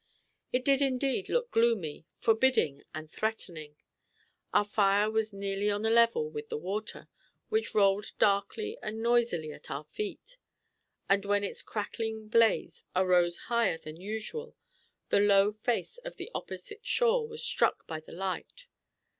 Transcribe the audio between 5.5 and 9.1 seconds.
on the level with the water, which rolled darkly and